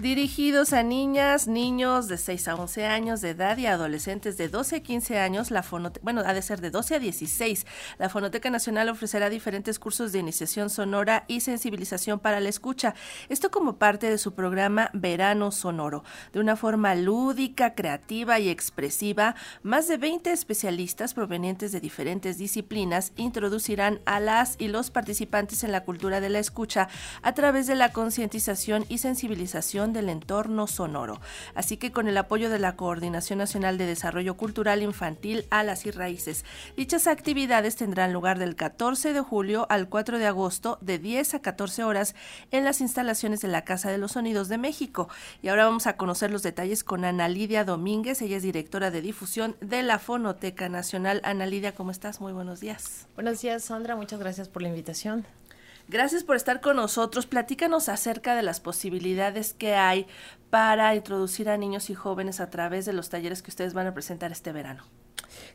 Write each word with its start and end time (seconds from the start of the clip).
Dirigidos 0.00 0.72
a 0.72 0.82
niñas, 0.82 1.46
niños 1.46 2.08
de 2.08 2.16
6 2.16 2.48
a 2.48 2.54
11 2.54 2.86
años 2.86 3.20
de 3.20 3.30
edad 3.30 3.58
y 3.58 3.66
adolescentes 3.66 4.38
de 4.38 4.48
12 4.48 4.76
a 4.76 4.80
15 4.80 5.18
años, 5.18 5.50
la 5.50 5.62
bueno, 6.00 6.22
ha 6.24 6.32
de 6.32 6.40
ser 6.40 6.62
de 6.62 6.70
12 6.70 6.94
a 6.94 6.98
16. 6.98 7.66
La 7.98 8.08
Fonoteca 8.08 8.48
Nacional 8.48 8.88
ofrecerá 8.88 9.28
diferentes 9.28 9.78
cursos 9.78 10.10
de 10.12 10.20
iniciación 10.20 10.70
sonora 10.70 11.26
y 11.28 11.40
sensibilización 11.40 12.18
para 12.18 12.40
la 12.40 12.48
escucha. 12.48 12.94
Esto 13.28 13.50
como 13.50 13.76
parte 13.76 14.08
de 14.08 14.16
su 14.16 14.32
programa 14.32 14.88
Verano 14.94 15.50
Sonoro. 15.50 16.02
De 16.32 16.40
una 16.40 16.56
forma 16.56 16.94
lúdica, 16.94 17.74
creativa 17.74 18.38
y 18.40 18.48
expresiva, 18.48 19.34
más 19.62 19.86
de 19.86 19.98
20 19.98 20.32
especialistas 20.32 21.12
provenientes 21.12 21.72
de 21.72 21.80
diferentes 21.80 22.38
disciplinas 22.38 23.12
introducirán 23.16 24.00
a 24.06 24.18
las 24.18 24.56
y 24.58 24.68
los 24.68 24.90
participantes 24.90 25.62
en 25.62 25.72
la 25.72 25.84
cultura 25.84 26.22
de 26.22 26.30
la 26.30 26.38
escucha 26.38 26.88
a 27.20 27.34
través 27.34 27.66
de 27.66 27.74
la 27.74 27.92
concientización 27.92 28.86
y 28.88 28.96
sensibilización 28.96 29.89
del 29.92 30.08
entorno 30.08 30.66
sonoro. 30.66 31.20
Así 31.54 31.76
que 31.76 31.92
con 31.92 32.08
el 32.08 32.16
apoyo 32.16 32.50
de 32.50 32.58
la 32.58 32.76
Coordinación 32.76 33.38
Nacional 33.38 33.78
de 33.78 33.86
Desarrollo 33.86 34.36
Cultural 34.36 34.82
Infantil, 34.82 35.46
Alas 35.50 35.86
y 35.86 35.90
Raíces, 35.90 36.44
dichas 36.76 37.06
actividades 37.06 37.76
tendrán 37.76 38.12
lugar 38.12 38.38
del 38.38 38.56
14 38.56 39.12
de 39.12 39.20
julio 39.20 39.66
al 39.70 39.88
4 39.88 40.18
de 40.18 40.26
agosto 40.26 40.78
de 40.80 40.98
10 40.98 41.34
a 41.34 41.38
14 41.40 41.84
horas 41.84 42.14
en 42.50 42.64
las 42.64 42.80
instalaciones 42.80 43.40
de 43.40 43.48
la 43.48 43.64
Casa 43.64 43.90
de 43.90 43.98
los 43.98 44.12
Sonidos 44.12 44.48
de 44.48 44.58
México. 44.58 45.08
Y 45.42 45.48
ahora 45.48 45.64
vamos 45.64 45.86
a 45.86 45.96
conocer 45.96 46.30
los 46.30 46.42
detalles 46.42 46.84
con 46.84 47.04
Ana 47.04 47.28
Lidia 47.28 47.64
Domínguez, 47.64 48.22
ella 48.22 48.36
es 48.36 48.42
directora 48.42 48.90
de 48.90 49.02
difusión 49.02 49.56
de 49.60 49.82
la 49.82 49.98
Fonoteca 49.98 50.68
Nacional. 50.68 51.20
Ana 51.24 51.46
Lidia, 51.46 51.74
¿cómo 51.74 51.90
estás? 51.90 52.20
Muy 52.20 52.32
buenos 52.32 52.60
días. 52.60 53.06
Buenos 53.14 53.40
días, 53.40 53.64
Sandra. 53.64 53.96
Muchas 53.96 54.20
gracias 54.20 54.48
por 54.48 54.62
la 54.62 54.68
invitación. 54.68 55.24
Gracias 55.90 56.22
por 56.22 56.36
estar 56.36 56.60
con 56.60 56.76
nosotros. 56.76 57.26
Platícanos 57.26 57.88
acerca 57.88 58.36
de 58.36 58.42
las 58.42 58.60
posibilidades 58.60 59.54
que 59.54 59.74
hay 59.74 60.06
para 60.48 60.94
introducir 60.94 61.48
a 61.48 61.56
niños 61.56 61.90
y 61.90 61.94
jóvenes 61.94 62.38
a 62.38 62.48
través 62.48 62.86
de 62.86 62.92
los 62.92 63.08
talleres 63.08 63.42
que 63.42 63.50
ustedes 63.50 63.74
van 63.74 63.88
a 63.88 63.92
presentar 63.92 64.30
este 64.30 64.52
verano. 64.52 64.84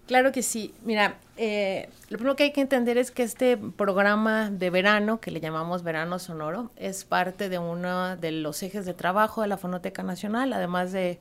Claro 0.08 0.34
que 0.34 0.44
sí. 0.44 0.74
Mira, 0.84 1.20
eh, 1.38 1.88
lo 2.10 2.18
primero 2.18 2.36
que 2.36 2.44
hay 2.44 2.52
que 2.52 2.60
entender 2.60 2.98
es 2.98 3.12
que 3.12 3.24
este 3.24 3.56
programa 3.56 4.50
de 4.52 4.70
verano, 4.70 5.22
que 5.22 5.32
le 5.32 5.40
llamamos 5.40 5.84
Verano 5.84 6.20
Sonoro, 6.20 6.70
es 6.76 7.06
parte 7.06 7.48
de 7.48 7.58
uno 7.58 8.18
de 8.18 8.34
los 8.34 8.62
ejes 8.62 8.86
de 8.86 8.94
trabajo 8.94 9.42
de 9.42 9.48
la 9.48 9.56
Fonoteca 9.56 10.04
Nacional, 10.04 10.52
además 10.52 10.92
de 10.92 11.18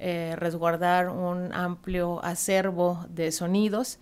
eh, 0.00 0.34
resguardar 0.36 1.10
un 1.10 1.52
amplio 1.52 2.24
acervo 2.24 3.06
de 3.08 3.30
sonidos. 3.30 4.00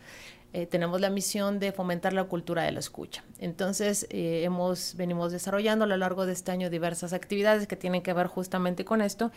Eh, 0.53 0.67
tenemos 0.67 1.01
la 1.01 1.11
misión 1.11 1.59
de 1.59 1.73
fomentar 1.73 2.13
la 2.13 2.25
cultura 2.25 2.63
de 2.63 2.73
la 2.73 2.81
escucha. 2.81 3.25
Entonces, 3.39 4.07
eh, 4.11 4.43
hemos, 4.45 4.95
venimos 4.97 5.33
desarrollando 5.33 5.85
a 5.85 5.89
lo 5.89 5.97
largo 5.97 6.25
de 6.25 6.33
este 6.33 6.51
año 6.51 6.71
diversas 6.71 7.13
actividades 7.13 7.67
que 7.67 7.77
tienen 7.77 8.03
que 8.03 8.13
ver 8.13 8.27
justamente 8.27 8.85
con 8.85 9.03
esto, 9.03 9.33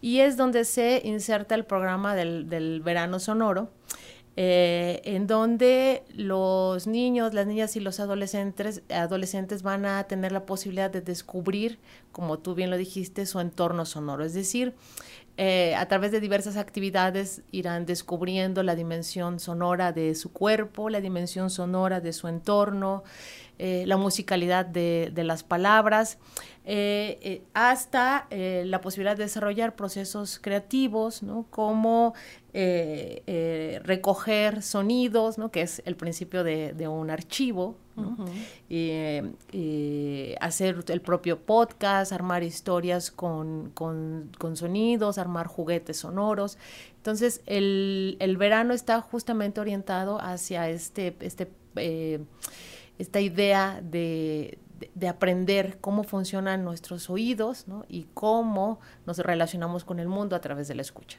y 0.00 0.20
es 0.20 0.36
donde 0.36 0.64
se 0.64 1.02
inserta 1.04 1.54
el 1.54 1.64
programa 1.64 2.14
del, 2.14 2.80
verano 2.82 3.18
sonoro. 3.18 3.70
Eh, 4.36 5.00
en 5.04 5.28
donde 5.28 6.02
los 6.12 6.88
niños, 6.88 7.34
las 7.34 7.46
niñas 7.46 7.76
y 7.76 7.80
los 7.80 8.00
adolescentes, 8.00 8.82
adolescentes 8.90 9.62
van 9.62 9.86
a 9.86 10.02
tener 10.04 10.32
la 10.32 10.44
posibilidad 10.44 10.90
de 10.90 11.02
descubrir, 11.02 11.78
como 12.10 12.40
tú 12.40 12.56
bien 12.56 12.68
lo 12.70 12.76
dijiste, 12.76 13.26
su 13.26 13.38
entorno 13.38 13.84
sonoro. 13.84 14.24
Es 14.24 14.34
decir, 14.34 14.74
eh, 15.36 15.74
a 15.74 15.86
través 15.86 16.12
de 16.12 16.20
diversas 16.20 16.56
actividades 16.56 17.42
irán 17.50 17.86
descubriendo 17.86 18.62
la 18.62 18.76
dimensión 18.76 19.40
sonora 19.40 19.92
de 19.92 20.14
su 20.14 20.32
cuerpo, 20.32 20.90
la 20.90 21.00
dimensión 21.00 21.50
sonora 21.50 22.00
de 22.00 22.12
su 22.12 22.28
entorno, 22.28 23.02
eh, 23.58 23.82
la 23.86 23.96
musicalidad 23.96 24.64
de, 24.64 25.12
las 25.16 25.42
palabras, 25.42 26.18
eh, 26.64 27.42
hasta 27.52 28.28
la 28.30 28.80
posibilidad 28.80 29.16
de 29.16 29.24
desarrollar 29.24 29.74
procesos 29.74 30.38
creativos, 30.38 31.24
¿no? 31.24 31.46
como 31.50 32.14
recoger 32.52 34.62
sonidos, 34.62 35.36
¿no? 35.36 35.50
que 35.50 35.62
es 35.62 35.82
el 35.84 35.96
principio 35.96 36.44
de 36.44 36.88
un 36.88 37.10
archivo, 37.10 37.76
y, 38.68 40.34
hacer 40.40 40.84
el 40.88 41.00
propio 41.00 41.40
podcast, 41.40 42.12
armar 42.12 42.42
historias 42.42 43.10
con, 43.10 43.72
sonidos, 44.54 45.18
armar 45.18 45.46
juguetes 45.46 45.98
sonoros. 45.98 46.58
Entonces, 46.96 47.42
el, 47.46 48.36
verano 48.38 48.74
está 48.74 49.00
justamente 49.00 49.60
orientado 49.60 50.20
hacia 50.20 50.68
este, 50.68 51.16
este, 51.20 51.50
eh, 51.76 52.24
esta 52.98 53.20
idea 53.20 53.80
de, 53.82 54.58
aprender 55.08 55.78
cómo 55.80 56.04
funcionan 56.04 56.64
nuestros 56.64 57.08
oídos 57.08 57.66
y 57.88 58.06
cómo 58.14 58.80
nos 59.06 59.18
relacionamos 59.18 59.84
con 59.84 59.98
el 59.98 60.08
mundo 60.08 60.36
a 60.36 60.40
través 60.40 60.68
de 60.68 60.74
la 60.74 60.82
escucha. 60.82 61.18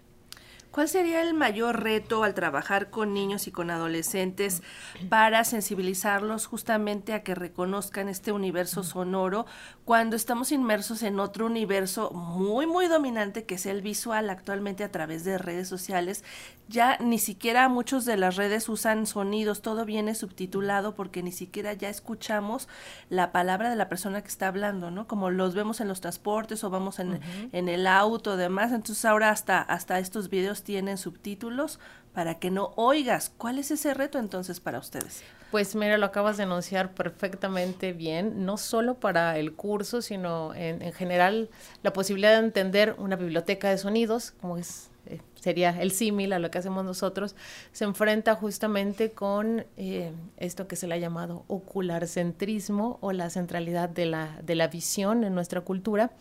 ¿Cuál 0.76 0.90
sería 0.90 1.22
el 1.22 1.34
mayor 1.34 1.84
reto 1.84 2.26
al 2.26 2.34
trabajar 2.34 2.90
con 2.90 3.14
niños 3.14 3.48
y 3.48 3.52
con 3.54 3.70
adolescentes 3.70 4.62
para 5.08 5.46
sensibilizarlos 5.46 6.48
justamente 6.48 7.14
a 7.14 7.24
que 7.24 7.34
reconozcan 7.34 8.10
este 8.10 8.34
universo 8.34 8.84
sonoro 8.84 9.46
cuando 9.86 10.18
estamos 10.18 10.52
inmersos 10.52 11.02
en 11.04 11.22
otro 11.22 11.46
universo 11.46 12.12
muy, 12.12 12.68
muy 12.68 12.88
dominante 12.88 13.46
que 13.46 13.56
es 13.56 13.66
el 13.68 13.82
visual 13.82 14.30
actualmente 14.30 14.84
a 14.84 14.92
través 14.92 15.24
de 15.24 15.38
redes 15.38 15.70
sociales? 15.70 16.26
Ya 16.68 16.98
ni 16.98 17.20
siquiera 17.20 17.70
muchos 17.70 18.04
de 18.04 18.18
las 18.18 18.36
redes 18.36 18.68
usan 18.68 19.06
sonidos, 19.06 19.62
todo 19.62 19.86
viene 19.86 20.14
subtitulado 20.14 20.94
porque 20.94 21.24
ni 21.24 21.32
siquiera 21.32 21.72
ya 21.72 21.88
escuchamos 21.88 22.68
la 23.10 23.32
palabra 23.32 23.70
de 23.70 23.76
la 23.78 23.88
persona 23.88 24.22
que 24.22 24.28
está 24.28 24.48
hablando, 24.48 24.92
¿no? 24.92 25.08
Como 25.08 25.30
los 25.30 25.54
vemos 25.54 25.80
en 25.80 25.88
los 25.88 26.02
transportes 26.02 26.66
o 26.66 26.70
vamos 26.70 27.00
en, 27.00 27.22
en 27.54 27.70
el 27.70 27.88
auto, 27.88 28.36
demás. 28.36 28.74
Entonces 28.74 29.06
ahora 29.06 29.30
hasta, 29.30 29.62
hasta 29.62 30.00
estos 30.00 30.30
videos 30.30 30.65
tienen 30.66 30.98
subtítulos 30.98 31.80
para 32.14 32.40
que 32.40 32.52
no 32.52 32.74
oigas. 32.76 33.32
¿Cuál 33.38 33.60
es 33.60 33.72
ese 33.72 33.94
reto 33.94 34.20
entonces 34.20 34.60
para 34.60 34.80
ustedes? 34.80 35.24
Pues 35.52 35.76
mira, 35.76 35.98
lo 35.98 36.08
acabas 36.08 36.36
de 36.36 36.44
anunciar 36.44 36.94
perfectamente 36.94 37.94
bien, 37.94 38.46
no 38.46 38.58
solo 38.58 38.96
para 38.96 39.38
el 39.38 39.54
curso, 39.54 40.02
sino 40.02 40.54
en, 40.54 40.92
general 40.92 41.50
la 41.84 41.94
posibilidad 41.94 42.32
de 42.32 42.46
entender 42.46 42.96
una 42.98 43.16
biblioteca 43.16 43.70
de 43.70 43.78
sonidos, 43.78 44.32
como 44.42 44.58
es 44.58 44.90
eh, 45.06 45.22
sería 45.40 45.70
el 45.82 45.92
símil 45.92 46.34
a 46.34 46.40
lo 46.40 46.50
que 46.50 46.58
hacemos 46.58 46.84
nosotros, 46.84 47.36
se 47.72 47.86
enfrenta 47.86 48.36
justamente 48.36 49.12
con 49.12 49.66
eh, 49.78 50.12
esto 50.38 50.68
que 50.68 50.76
se 50.76 50.88
le 50.88 50.96
ha 50.96 50.98
llamado 50.98 51.46
ocularcentrismo 51.48 52.98
o 53.02 53.12
la 53.12 53.30
centralidad 53.30 53.88
de 53.88 54.08
la, 54.08 54.42
de 54.42 54.56
la 54.56 54.68
visión 54.68 55.24
en 55.24 55.36
nuestra 55.36 55.62
cultura 55.62 56.12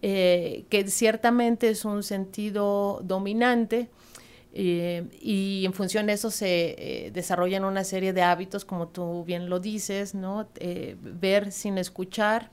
eh, 0.00 0.64
que 0.68 0.86
ciertamente 0.88 1.68
es 1.70 1.84
un 1.84 2.04
sentido 2.04 3.00
dominante 3.02 3.88
eh, 4.52 5.04
y 5.20 5.64
en 5.64 5.72
función 5.72 6.06
de 6.06 6.12
eso 6.12 6.30
se 6.30 7.06
eh, 7.06 7.10
desarrollan 7.10 7.64
una 7.64 7.82
serie 7.82 8.12
de 8.12 8.22
hábitos, 8.22 8.64
como 8.64 8.88
tú 8.88 9.24
bien 9.24 9.50
lo 9.50 9.58
dices, 9.58 10.14
¿no? 10.14 10.48
ver 11.00 11.50
sin 11.50 11.78
escuchar, 11.78 12.50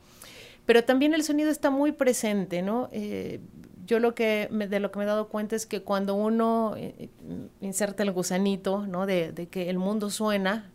pero 0.65 0.83
también 0.83 1.13
el 1.13 1.23
sonido 1.23 1.51
está 1.51 1.69
muy 1.69 1.91
presente, 1.91 2.61
¿no? 2.61 2.89
yo 3.85 3.99
lo 3.99 4.15
que 4.15 4.49
de 4.51 4.79
lo 4.79 4.91
que 4.91 4.97
me 4.97 5.05
he 5.05 5.07
dado 5.07 5.27
cuenta 5.27 5.55
es 5.55 5.67
que 5.67 5.83
cuando 5.83 6.15
uno 6.15 6.75
inserta 7.61 8.01
el 8.01 8.11
gusanito, 8.11 8.87
¿no? 8.87 9.05
De, 9.05 9.31
de 9.31 9.47
que 9.47 9.69
el 9.69 9.77
mundo 9.77 10.09
suena, 10.09 10.71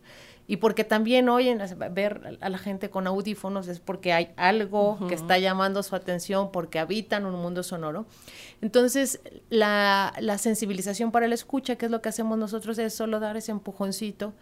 y 0.51 0.57
porque 0.57 0.83
también 0.83 1.29
oyen, 1.29 1.61
ver 1.91 2.37
a 2.41 2.49
la 2.49 2.57
gente 2.57 2.89
con 2.89 3.07
audífonos 3.07 3.69
es 3.69 3.79
porque 3.79 4.11
hay 4.11 4.33
algo 4.35 4.99
que 5.07 5.15
está 5.15 5.37
llamando 5.37 5.81
su 5.81 5.95
atención, 5.95 6.51
porque 6.51 6.77
habitan 6.77 7.25
un 7.25 7.35
mundo 7.35 7.63
sonoro. 7.63 8.05
Entonces, 8.59 9.21
la, 9.49 10.11
la 10.19 10.37
sensibilización 10.37 11.13
para 11.13 11.29
la 11.29 11.35
escucha, 11.35 11.77
que 11.77 11.85
es 11.85 11.91
lo 11.91 12.01
que 12.01 12.09
hacemos 12.09 12.37
nosotros, 12.37 12.77
es 12.79 12.93
solo 12.93 13.21
dar 13.21 13.37
ese 13.37 13.53
empujoncito 13.53 14.33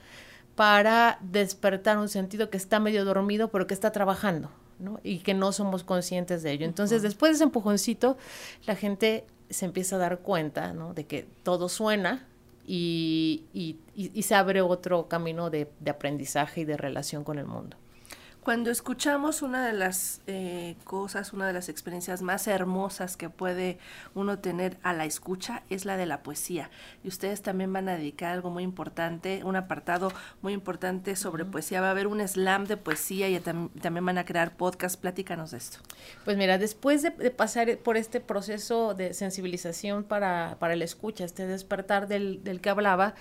para 0.56 1.20
despertar 1.22 2.00
un 2.00 2.10
sentido 2.10 2.50
que 2.50 2.58
está 2.58 2.80
medio 2.80 3.06
dormido, 3.06 3.52
pero 3.52 3.68
que 3.68 3.76
está 3.76 3.92
trabajando, 3.92 4.50
¿no? 4.80 5.00
Y 5.04 5.20
que 5.20 5.36
no 5.36 5.52
somos 5.52 5.84
conscientes 5.84 6.42
de 6.42 6.54
ello. 6.54 6.66
Entonces, 6.66 7.04
después 7.04 7.34
de 7.34 7.36
ese 7.36 7.44
empujoncito, 7.44 8.18
la 8.66 8.76
gente 8.76 9.28
se 9.52 9.66
empieza 9.66 9.98
a 9.98 10.00
dar 10.00 10.22
cuenta, 10.22 10.74
¿no? 10.74 10.96
De 10.96 11.06
que 11.06 11.28
todo 11.44 11.70
suena, 11.70 12.26
y, 12.72 13.78
y, 13.96 14.22
se 14.22 14.36
abre 14.36 14.62
otro 14.62 15.08
camino 15.08 15.50
de 15.50 15.68
aprendizaje 15.90 16.62
y 16.62 16.66
de 16.66 16.78
relación 16.78 17.24
con 17.24 17.40
el 17.40 17.46
mundo. 17.48 17.76
Cuando 18.50 18.72
escuchamos 18.72 19.44
una 19.44 19.64
de 19.64 19.74
las 19.74 20.22
eh, 20.26 20.76
cosas, 20.84 21.34
una 21.34 21.46
de 21.46 21.54
las 21.54 21.70
experiencias 21.70 22.24
más 22.24 22.48
hermosas 22.48 23.16
que 23.16 23.30
puede 23.30 23.78
uno 24.16 24.40
tener 24.40 24.80
a 24.82 24.92
la 24.94 25.06
escucha 25.06 25.62
es 25.70 25.86
la 25.86 25.98
de 25.98 26.08
la 26.08 26.24
poesía. 26.24 26.72
Y 27.04 27.10
ustedes 27.10 27.44
también 27.44 27.72
van 27.72 27.88
a 27.90 27.96
dedicar 27.96 28.32
algo 28.32 28.50
muy 28.50 28.64
importante, 28.64 29.44
un 29.44 29.56
apartado 29.56 30.12
muy 30.42 30.54
importante 30.54 31.16
sobre 31.16 31.46
poesía. 31.46 31.80
Va 31.80 31.90
a 31.90 31.92
haber 31.92 32.08
un 32.08 32.28
slam 32.28 32.66
de 32.66 32.76
poesía 32.76 33.30
y 33.30 33.40
también 33.40 34.04
van 34.04 34.18
a 34.18 34.26
crear 34.26 34.58
podcast. 34.58 35.00
Platícanos 35.00 35.52
de 35.52 35.58
esto. 35.58 35.78
Pues 36.26 36.36
mira, 36.36 36.58
después 36.58 37.04
de, 37.04 37.12
pasar 37.30 37.78
por 37.78 37.98
este 37.98 38.20
proceso 38.20 38.96
de 38.96 39.14
sensibilización 39.14 40.04
para, 40.04 40.58
para 40.58 40.76
la 40.76 40.86
escucha, 40.86 41.24
este 41.24 41.46
despertar 41.46 42.08
del, 42.08 42.44
del 42.44 42.62
que 42.62 42.72
hablaba, 42.72 43.14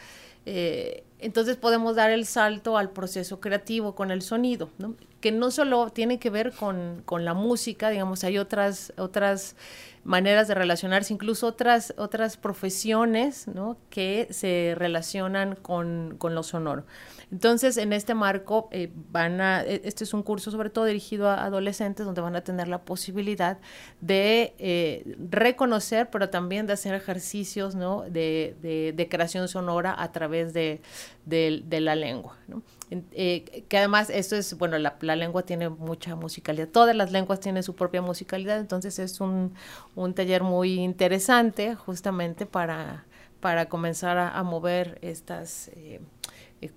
eh, 0.46 1.04
entonces 1.18 1.56
podemos 1.56 1.96
dar 1.96 2.10
el 2.10 2.24
salto 2.24 2.78
al 2.78 2.90
proceso 2.90 3.38
creativo 3.38 3.94
con 3.94 4.10
el 4.10 4.22
sonido. 4.22 4.70
¿no? 4.78 4.94
Que 5.20 5.32
no 5.32 5.50
solo 5.50 5.90
tiene 5.90 6.18
que 6.18 6.30
ver 6.30 6.52
con, 6.52 7.02
con 7.04 7.24
la 7.24 7.34
música, 7.34 7.90
digamos, 7.90 8.22
hay 8.24 8.38
otras, 8.38 8.92
otras 8.96 9.56
maneras 10.04 10.48
de 10.48 10.54
relacionarse, 10.54 11.12
incluso 11.12 11.46
otras, 11.46 11.92
otras 11.98 12.36
profesiones 12.36 13.46
¿no? 13.48 13.76
que 13.90 14.28
se 14.30 14.74
relacionan 14.76 15.54
con, 15.56 16.14
con 16.18 16.34
lo 16.34 16.42
sonoro. 16.42 16.84
Entonces, 17.30 17.76
en 17.76 17.92
este 17.92 18.14
marco, 18.14 18.68
eh, 18.72 18.90
van 19.10 19.40
a, 19.40 19.62
e, 19.62 19.82
este 19.84 20.04
es 20.04 20.14
un 20.14 20.22
curso 20.22 20.50
sobre 20.50 20.70
todo 20.70 20.86
dirigido 20.86 21.28
a 21.28 21.44
adolescentes 21.44 22.06
donde 22.06 22.22
van 22.22 22.36
a 22.36 22.40
tener 22.40 22.68
la 22.68 22.82
posibilidad 22.82 23.58
de 24.00 24.54
eh, 24.58 25.16
reconocer, 25.30 26.08
pero 26.10 26.30
también 26.30 26.66
de 26.66 26.72
hacer 26.72 26.94
ejercicios 26.94 27.74
¿no? 27.74 28.02
de, 28.02 28.56
de, 28.62 29.08
creación 29.08 29.48
sonora 29.48 29.94
a 29.98 30.10
través 30.12 30.54
de, 30.54 30.80
de 31.26 31.80
la 31.80 31.94
lengua. 31.96 32.36
¿no? 32.46 32.62
Eh, 32.90 33.64
que 33.68 33.78
además 33.78 34.08
esto 34.08 34.34
es, 34.36 34.56
bueno, 34.56 34.78
la, 34.78 35.07
la, 35.08 35.16
lengua 35.16 35.42
tiene 35.42 35.68
mucha 35.68 36.14
musicalidad, 36.14 36.68
todas 36.68 36.94
las 36.94 37.10
lenguas 37.10 37.40
tienen 37.40 37.62
su 37.62 37.74
propia 37.74 38.02
musicalidad, 38.02 38.58
entonces 38.58 38.98
es 38.98 39.20
un, 39.20 39.54
un 39.94 40.14
taller 40.14 40.42
muy 40.42 40.74
interesante 40.74 41.74
justamente 41.74 42.46
para, 42.46 43.04
para 43.40 43.68
comenzar 43.68 44.18
a, 44.18 44.42
mover 44.42 44.98
estas 45.02 45.68
eh, 45.74 46.00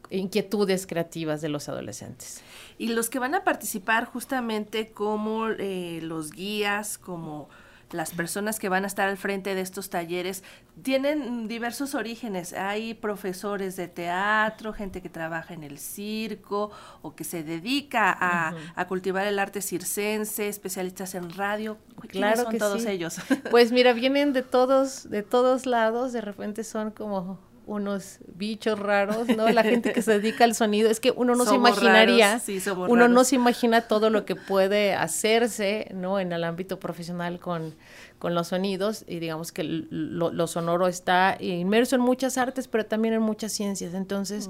inquietudes 0.10 0.86
creativas 0.86 1.42
de 1.42 1.50
los 1.50 1.70
adolescentes. 1.70 2.42
Y 2.78 2.90
los 2.90 3.10
que 3.10 3.20
van 3.20 3.36
a 3.36 3.44
participar 3.44 4.06
justamente 4.06 4.92
como 4.92 5.48
eh, 5.48 6.00
los 6.02 6.32
guías, 6.32 6.98
como 6.98 7.50
las 7.94 8.12
personas 8.12 8.60
que 8.60 8.70
van 8.70 8.84
a 8.84 8.88
estar 8.88 9.08
al 9.08 9.18
frente 9.18 9.56
de 9.56 9.62
estos 9.62 9.90
talleres 9.90 10.44
tienen 10.82 11.48
diversos 11.48 11.96
orígenes. 11.96 12.54
Hay 12.54 12.94
profesores 12.94 13.76
de 13.76 13.88
teatro, 13.88 14.74
gente 14.74 15.02
que 15.02 15.10
trabaja 15.10 15.54
en 15.54 15.64
el 15.64 15.78
circo 15.78 16.72
o 17.02 17.16
que 17.16 17.24
se 17.24 17.44
dedica 17.44 18.16
a, 18.20 18.86
cultivar 18.88 19.26
el 19.26 19.40
arte 19.40 19.62
circense, 19.62 20.48
especialistas 20.48 21.16
en 21.16 21.30
radio. 21.32 21.78
Claro 22.08 22.44
son 22.44 22.52
que 22.52 22.58
todos 22.58 22.86
ellos? 22.86 23.18
Pues 23.50 23.72
mira, 23.72 23.94
vienen 24.02 24.34
de 24.34 24.42
todos, 24.42 25.10
de 25.10 25.24
todos 25.24 25.66
lados, 25.66 26.14
de 26.14 26.22
repente 26.22 26.64
son 26.64 26.92
como 26.92 27.51
unos 27.72 28.18
bichos 28.28 28.78
raros, 28.78 29.30
¿no? 29.30 29.50
La 29.50 29.64
gente 29.64 29.94
que 29.94 30.02
se 30.02 30.20
dedica 30.20 30.44
al 30.44 30.56
sonido, 30.56 30.90
es 30.90 31.00
que 31.00 31.12
uno 31.12 31.36
no 31.36 31.46
se 31.46 31.56
imaginaría, 31.56 32.42
uno 32.90 33.08
no 33.08 33.24
se 33.24 33.36
imagina 33.36 33.82
todo 33.82 34.10
lo 34.10 34.26
que 34.26 34.36
puede 34.36 34.94
hacerse, 34.94 35.88
¿no? 35.94 36.20
En 36.20 36.34
el 36.34 36.44
ámbito 36.44 36.80
profesional 36.80 37.40
con, 37.40 37.76
con 38.22 38.36
los 38.36 38.50
sonidos 38.50 39.04
y 39.08 39.18
digamos 39.18 39.52
que 39.52 39.64
lo, 39.64 40.46
sonoro 40.46 40.88
está 40.88 41.38
inmerso 41.40 41.96
en 41.96 42.04
muchas 42.04 42.38
artes, 42.38 42.68
pero 42.68 42.86
también 42.86 43.16
en 43.16 43.22
muchas 43.24 43.52
ciencias. 43.52 43.96
Entonces, 43.96 44.48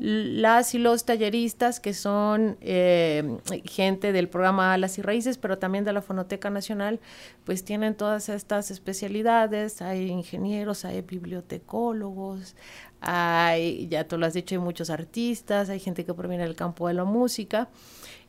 las 0.00 0.74
y 0.74 0.78
los 0.78 1.04
talleristas, 1.04 1.80
que 1.80 1.92
son 1.92 2.56
eh, 2.62 3.36
gente 3.66 4.12
del 4.12 4.30
programa 4.30 4.72
Alas 4.72 4.96
y 4.96 5.02
Raíces, 5.02 5.36
pero 5.36 5.58
también 5.58 5.84
de 5.84 5.92
la 5.92 6.00
Fonoteca 6.00 6.48
Nacional, 6.48 6.98
pues 7.44 7.62
tienen 7.62 7.94
todas 7.94 8.30
estas 8.30 8.70
especialidades. 8.70 9.82
Hay 9.82 10.08
ingenieros, 10.08 10.86
hay 10.86 11.02
bibliotecólogos, 11.02 12.56
hay, 13.02 13.86
ya 13.88 14.08
tú 14.08 14.16
lo 14.16 14.24
has 14.24 14.32
dicho, 14.32 14.54
hay 14.54 14.60
muchos 14.62 14.88
artistas, 14.88 15.68
hay 15.68 15.78
gente 15.78 16.06
que 16.06 16.14
proviene 16.14 16.44
del 16.44 16.56
campo 16.56 16.88
de 16.88 16.94
la 16.94 17.04
música. 17.04 17.68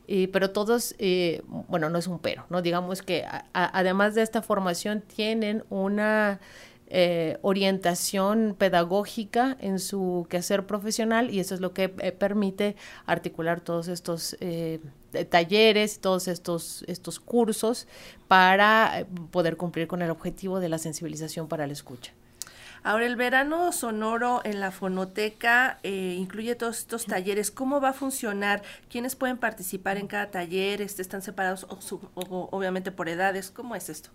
Eh, 0.08 0.28
pero 0.28 0.50
todos, 0.50 0.94
eh, 0.98 1.42
bueno, 1.68 1.88
no 1.88 1.98
es 1.98 2.06
un 2.06 2.18
pero, 2.18 2.44
¿no? 2.50 2.60
Digamos 2.60 3.02
que 3.02 3.24
además 3.52 4.14
de 4.14 4.22
esta 4.22 4.42
formación 4.42 5.00
tienen 5.00 5.64
una 5.70 6.40
eh, 6.88 7.38
orientación 7.42 8.54
pedagógica 8.58 9.56
en 9.60 9.78
su 9.78 10.26
quehacer 10.28 10.66
profesional 10.66 11.30
y 11.30 11.40
eso 11.40 11.54
es 11.54 11.60
lo 11.60 11.72
que 11.72 11.88
permite 11.88 12.76
articular 13.06 13.60
todos 13.60 13.88
estos 13.88 14.36
talleres, 15.30 16.00
todos 16.00 16.26
estos, 16.28 16.84
estos 16.88 17.20
cursos 17.20 17.86
para 18.28 19.06
poder 19.30 19.56
cumplir 19.56 19.86
con 19.86 20.02
el 20.02 20.10
objetivo 20.10 20.58
de 20.58 20.68
la 20.68 20.78
sensibilización 20.78 21.48
para 21.48 21.66
la 21.66 21.72
escucha. 21.72 22.12
Ahora, 22.84 23.06
el 23.06 23.16
verano 23.16 23.70
sonoro 23.70 24.40
en 24.44 24.58
la 24.58 24.72
fonoteca 24.72 25.78
eh, 25.82 26.16
incluye 26.18 26.54
todos 26.56 26.78
estos 26.78 27.06
talleres. 27.06 27.50
¿Cómo 27.50 27.80
va 27.80 27.90
a 27.90 27.92
funcionar? 27.92 28.62
¿Quiénes 28.90 29.14
pueden 29.14 29.38
participar 29.38 29.98
en 29.98 30.08
cada 30.08 30.30
taller? 30.30 30.82
Este, 30.82 31.00
¿Están 31.00 31.22
separados 31.22 31.64
o, 31.68 32.48
obviamente 32.50 32.90
por 32.90 33.08
edades? 33.08 33.50
¿Cómo 33.50 33.76
es 33.76 33.88
esto? 33.88 34.10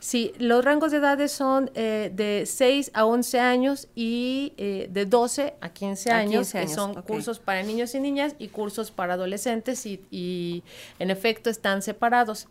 Sí, 0.00 0.32
los 0.38 0.64
rangos 0.64 0.90
de 0.90 0.98
edades 0.98 1.30
son 1.30 1.70
eh, 1.74 2.10
de 2.12 2.44
6 2.46 2.90
a 2.94 3.04
11 3.04 3.38
años 3.38 3.88
y 3.94 4.52
eh, 4.56 4.88
de 4.90 5.06
12 5.06 5.54
a 5.60 5.68
15 5.68 6.10
años, 6.10 6.52
que 6.52 6.66
son 6.66 7.00
cursos 7.02 7.38
para 7.38 7.62
niños 7.62 7.94
y 7.94 8.00
niñas 8.00 8.34
y 8.38 8.48
cursos 8.48 8.90
para 8.90 9.14
adolescentes 9.14 9.86
y, 9.86 10.04
y 10.10 10.64
en 10.98 11.10
efecto 11.10 11.50
están 11.50 11.82
separados. 11.82 12.48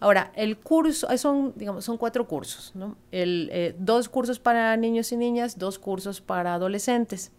Ahora, 0.00 0.32
el 0.34 0.56
curso, 0.56 1.06
son, 1.18 1.52
digamos, 1.56 1.84
son 1.84 1.98
cuatro 1.98 2.26
cursos, 2.26 2.72
¿no? 2.74 2.96
El, 3.12 3.50
eh, 3.52 3.74
dos 3.78 4.08
cursos 4.08 4.38
para 4.38 4.74
niños 4.78 5.09
y 5.12 5.16
niñas, 5.16 5.58
dos 5.58 5.78
cursos 5.78 6.20
para 6.20 6.54
adolescentes. 6.54 7.32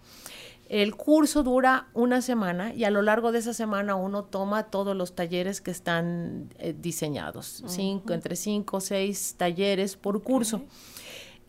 El 0.70 0.96
curso 0.96 1.44
dura 1.44 1.88
una 1.94 2.22
semana 2.22 2.74
y 2.74 2.86
a 2.86 2.92
lo 2.92 3.02
largo 3.02 3.34
de 3.34 3.40
esa 3.40 3.54
semana 3.54 3.96
uno 3.96 4.24
toma 4.24 4.64
todos 4.64 4.96
los 4.96 5.16
talleres 5.16 5.60
que 5.60 5.72
están 5.72 6.50
eh, 6.60 6.74
diseñados, 6.80 7.64
cinco, 7.68 8.14
entre 8.14 8.38
cinco 8.38 8.78
o 8.78 8.80
seis 8.80 9.36
talleres 9.38 9.98
por 9.98 10.24
curso. 10.24 10.62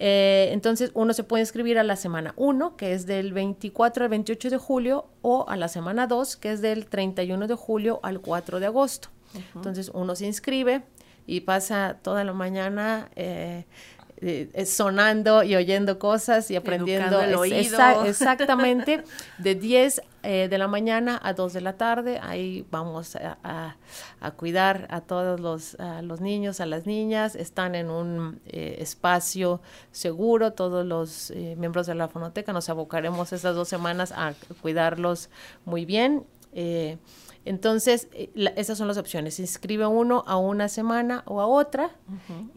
Eh, 0.00 0.48
entonces 0.50 0.90
uno 0.94 1.12
se 1.12 1.22
puede 1.22 1.42
inscribir 1.42 1.78
a 1.78 1.84
la 1.84 1.94
semana 1.94 2.34
1, 2.36 2.76
que 2.76 2.94
es 2.94 3.06
del 3.06 3.32
24 3.32 4.02
al 4.02 4.10
28 4.10 4.50
de 4.50 4.56
julio, 4.56 5.06
o 5.20 5.48
a 5.48 5.56
la 5.56 5.68
semana 5.68 6.08
2, 6.08 6.36
que 6.38 6.50
es 6.50 6.60
del 6.60 6.86
31 6.86 7.46
de 7.46 7.54
julio 7.54 8.00
al 8.02 8.20
4 8.20 8.58
de 8.58 8.66
agosto. 8.66 9.10
Entonces 9.54 9.92
uno 9.94 10.16
se 10.16 10.26
inscribe, 10.26 10.82
y 11.26 11.40
pasa 11.40 11.98
toda 12.02 12.24
la 12.24 12.32
mañana 12.32 13.08
eh, 13.16 13.64
eh, 14.24 14.66
sonando 14.66 15.42
y 15.42 15.56
oyendo 15.56 15.98
cosas 15.98 16.50
y 16.50 16.56
aprendiendo 16.56 17.20
el 17.20 17.34
oído. 17.34 17.78
exactamente 18.06 19.02
de 19.38 19.54
10 19.54 20.02
eh, 20.22 20.46
de 20.48 20.58
la 20.58 20.68
mañana 20.68 21.20
a 21.22 21.32
2 21.32 21.52
de 21.52 21.60
la 21.60 21.72
tarde 21.72 22.20
ahí 22.22 22.64
vamos 22.70 23.16
a, 23.16 23.76
cuidar 24.36 24.86
a 24.90 25.00
todos 25.00 25.40
los, 25.40 25.76
los, 26.02 26.20
niños 26.20 26.60
a 26.60 26.66
las 26.66 26.86
niñas 26.86 27.34
están 27.34 27.74
en 27.74 27.90
un 27.90 28.40
espacio 28.46 29.60
seguro 29.90 30.52
todos 30.52 30.86
los 30.86 31.32
miembros 31.56 31.86
de 31.86 31.96
la 31.96 32.06
fonoteca 32.08 32.52
nos 32.52 32.68
abocaremos 32.68 33.32
esas 33.32 33.56
dos 33.56 33.68
semanas 33.68 34.12
a 34.12 34.34
cuidarlos 34.60 35.30
muy 35.64 35.84
bien 35.84 36.24
entonces, 37.44 38.08
eh, 38.12 38.30
esas 38.56 38.78
son 38.78 38.88
las 38.88 38.98
opciones. 38.98 39.34
Se 39.34 39.42
inscribe 39.42 39.86
uno 39.86 40.24
a 40.26 40.36
una 40.36 40.68
semana 40.68 41.22
o 41.26 41.40
a 41.40 41.46
otra 41.46 41.90